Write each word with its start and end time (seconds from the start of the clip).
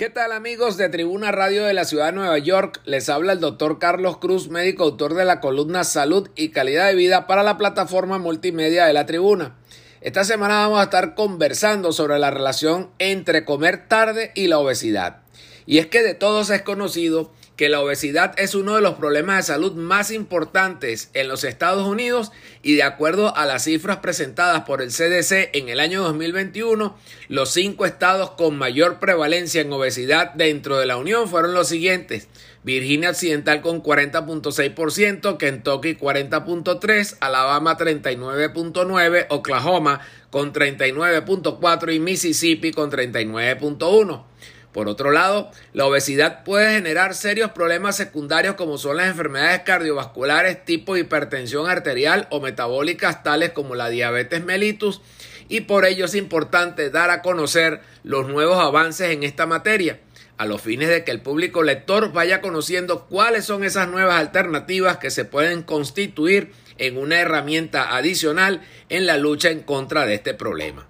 ¿Qué 0.00 0.08
tal 0.08 0.32
amigos 0.32 0.78
de 0.78 0.88
Tribuna 0.88 1.30
Radio 1.30 1.64
de 1.64 1.74
la 1.74 1.84
Ciudad 1.84 2.06
de 2.06 2.12
Nueva 2.12 2.38
York? 2.38 2.80
Les 2.86 3.10
habla 3.10 3.34
el 3.34 3.40
doctor 3.40 3.78
Carlos 3.78 4.16
Cruz, 4.16 4.48
médico 4.48 4.84
autor 4.84 5.12
de 5.12 5.26
la 5.26 5.40
columna 5.40 5.84
Salud 5.84 6.30
y 6.36 6.52
Calidad 6.52 6.86
de 6.86 6.94
Vida 6.94 7.26
para 7.26 7.42
la 7.42 7.58
plataforma 7.58 8.16
multimedia 8.16 8.86
de 8.86 8.94
la 8.94 9.04
Tribuna. 9.04 9.58
Esta 10.00 10.24
semana 10.24 10.60
vamos 10.60 10.80
a 10.80 10.84
estar 10.84 11.14
conversando 11.14 11.92
sobre 11.92 12.18
la 12.18 12.30
relación 12.30 12.88
entre 12.98 13.44
comer 13.44 13.88
tarde 13.88 14.32
y 14.34 14.46
la 14.46 14.58
obesidad. 14.58 15.18
Y 15.66 15.76
es 15.76 15.88
que 15.88 16.02
de 16.02 16.14
todos 16.14 16.48
es 16.48 16.62
conocido 16.62 17.30
que 17.60 17.68
la 17.68 17.82
obesidad 17.82 18.32
es 18.38 18.54
uno 18.54 18.74
de 18.74 18.80
los 18.80 18.94
problemas 18.94 19.36
de 19.36 19.52
salud 19.52 19.74
más 19.74 20.10
importantes 20.10 21.10
en 21.12 21.28
los 21.28 21.44
Estados 21.44 21.86
Unidos 21.86 22.32
y 22.62 22.76
de 22.76 22.84
acuerdo 22.84 23.36
a 23.36 23.44
las 23.44 23.64
cifras 23.64 23.98
presentadas 23.98 24.62
por 24.62 24.80
el 24.80 24.88
CDC 24.88 25.50
en 25.52 25.68
el 25.68 25.78
año 25.78 26.02
2021, 26.02 26.96
los 27.28 27.50
cinco 27.50 27.84
estados 27.84 28.30
con 28.30 28.56
mayor 28.56 28.98
prevalencia 28.98 29.60
en 29.60 29.70
obesidad 29.74 30.32
dentro 30.32 30.78
de 30.78 30.86
la 30.86 30.96
Unión 30.96 31.28
fueron 31.28 31.52
los 31.52 31.68
siguientes. 31.68 32.28
Virginia 32.64 33.10
Occidental 33.10 33.60
con 33.60 33.82
40.6%, 33.82 35.36
Kentucky 35.36 35.96
40.3%, 35.96 37.18
Alabama 37.20 37.76
39.9%, 37.76 39.26
Oklahoma 39.28 40.00
con 40.30 40.54
39.4% 40.54 41.94
y 41.94 42.00
Mississippi 42.00 42.72
con 42.72 42.90
39.1%. 42.90 44.29
Por 44.72 44.88
otro 44.88 45.10
lado, 45.10 45.50
la 45.72 45.86
obesidad 45.86 46.44
puede 46.44 46.74
generar 46.74 47.14
serios 47.14 47.50
problemas 47.50 47.96
secundarios 47.96 48.54
como 48.54 48.78
son 48.78 48.98
las 48.98 49.08
enfermedades 49.08 49.62
cardiovasculares 49.62 50.64
tipo 50.64 50.96
hipertensión 50.96 51.68
arterial 51.68 52.28
o 52.30 52.40
metabólicas 52.40 53.24
tales 53.24 53.50
como 53.50 53.74
la 53.74 53.88
diabetes 53.88 54.44
mellitus 54.44 55.00
y 55.48 55.62
por 55.62 55.84
ello 55.84 56.04
es 56.04 56.14
importante 56.14 56.90
dar 56.90 57.10
a 57.10 57.22
conocer 57.22 57.80
los 58.04 58.28
nuevos 58.28 58.58
avances 58.58 59.10
en 59.10 59.24
esta 59.24 59.46
materia 59.46 59.98
a 60.40 60.46
los 60.46 60.62
fines 60.62 60.88
de 60.88 61.04
que 61.04 61.10
el 61.10 61.20
público 61.20 61.62
lector 61.62 62.12
vaya 62.12 62.40
conociendo 62.40 63.06
cuáles 63.08 63.44
son 63.44 63.62
esas 63.62 63.88
nuevas 63.88 64.18
alternativas 64.18 64.96
que 64.96 65.10
se 65.10 65.26
pueden 65.26 65.62
constituir 65.62 66.52
en 66.78 66.96
una 66.96 67.20
herramienta 67.20 67.94
adicional 67.94 68.62
en 68.88 69.04
la 69.04 69.18
lucha 69.18 69.50
en 69.50 69.60
contra 69.60 70.06
de 70.06 70.14
este 70.14 70.32
problema. 70.32 70.86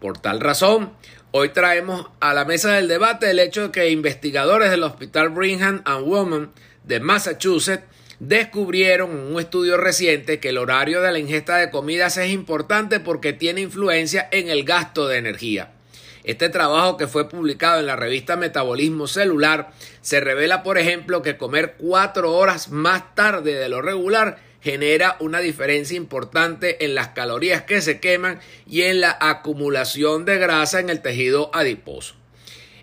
Por 0.00 0.18
tal 0.18 0.40
razón, 0.40 0.94
Hoy 1.30 1.50
traemos 1.50 2.06
a 2.20 2.32
la 2.32 2.46
mesa 2.46 2.72
del 2.72 2.88
debate 2.88 3.30
el 3.30 3.38
hecho 3.38 3.64
de 3.64 3.70
que 3.70 3.90
investigadores 3.90 4.70
del 4.70 4.82
Hospital 4.82 5.28
Brigham 5.28 5.82
and 5.84 6.06
Women 6.08 6.50
de 6.84 7.00
Massachusetts 7.00 7.84
descubrieron 8.18 9.10
en 9.10 9.34
un 9.34 9.38
estudio 9.38 9.76
reciente 9.76 10.40
que 10.40 10.48
el 10.48 10.56
horario 10.56 11.02
de 11.02 11.12
la 11.12 11.18
ingesta 11.18 11.58
de 11.58 11.68
comidas 11.68 12.16
es 12.16 12.30
importante 12.30 12.98
porque 12.98 13.34
tiene 13.34 13.60
influencia 13.60 14.26
en 14.32 14.48
el 14.48 14.64
gasto 14.64 15.06
de 15.06 15.18
energía. 15.18 15.72
Este 16.24 16.48
trabajo 16.48 16.96
que 16.96 17.06
fue 17.06 17.28
publicado 17.28 17.78
en 17.78 17.86
la 17.86 17.96
revista 17.96 18.36
Metabolismo 18.36 19.06
Celular 19.06 19.72
se 20.00 20.20
revela, 20.20 20.62
por 20.62 20.78
ejemplo, 20.78 21.20
que 21.20 21.36
comer 21.36 21.74
cuatro 21.76 22.34
horas 22.34 22.70
más 22.70 23.14
tarde 23.14 23.52
de 23.54 23.68
lo 23.68 23.82
regular 23.82 24.38
genera 24.60 25.16
una 25.20 25.40
diferencia 25.40 25.96
importante 25.96 26.84
en 26.84 26.94
las 26.94 27.08
calorías 27.08 27.62
que 27.62 27.80
se 27.80 28.00
queman 28.00 28.40
y 28.66 28.82
en 28.82 29.00
la 29.00 29.16
acumulación 29.20 30.24
de 30.24 30.38
grasa 30.38 30.80
en 30.80 30.90
el 30.90 31.00
tejido 31.00 31.50
adiposo. 31.54 32.14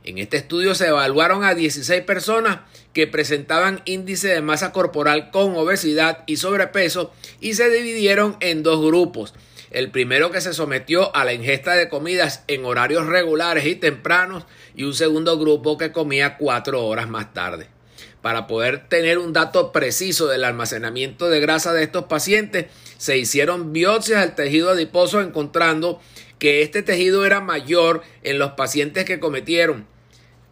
En 0.04 0.20
este 0.20 0.38
estudio 0.38 0.76
se 0.76 0.88
evaluaron 0.88 1.44
a 1.44 1.56
16 1.56 2.04
personas 2.04 2.60
que 2.94 3.08
presentaban 3.08 3.82
índice 3.86 4.28
de 4.28 4.42
masa 4.42 4.72
corporal 4.72 5.32
con 5.32 5.56
obesidad 5.56 6.24
y 6.28 6.38
sobrepeso 6.38 7.12
y 7.42 7.56
se 7.56 7.70
dividieron 7.70 8.38
en 8.40 8.62
dos 8.62 8.86
grupos. 8.86 9.34
El 9.72 9.92
primero 9.92 10.32
que 10.32 10.42
se 10.42 10.54
sometió 10.54 11.14
a 11.16 11.26
la 11.26 11.34
ingesta 11.34 11.74
de 11.74 11.90
comidas 11.90 12.44
en 12.48 12.64
horarios 12.66 13.08
regulares 13.08 13.66
y 13.66 13.76
tempranos 13.76 14.46
y 14.76 14.84
un 14.84 14.94
segundo 14.94 15.38
grupo 15.40 15.78
que 15.78 15.92
comía 15.92 16.38
cuatro 16.38 16.86
horas 16.86 17.10
más 17.10 17.34
tarde 17.34 17.75
para 18.26 18.48
poder 18.48 18.88
tener 18.90 19.20
un 19.20 19.34
dato 19.34 19.72
preciso 19.72 20.26
del 20.26 20.46
almacenamiento 20.46 21.30
de 21.30 21.40
grasa 21.40 21.74
de 21.74 21.84
estos 21.84 22.06
pacientes, 22.06 22.66
se 22.98 23.20
hicieron 23.20 23.72
biopsias 23.72 24.22
del 24.22 24.34
tejido 24.34 24.72
adiposo 24.72 25.22
encontrando 25.22 26.02
que 26.40 26.64
este 26.64 26.82
tejido 26.82 27.24
era 27.24 27.40
mayor 27.40 28.02
en 28.24 28.40
los 28.40 28.54
pacientes 28.54 29.06
que 29.06 29.20
cometieron. 29.20 29.86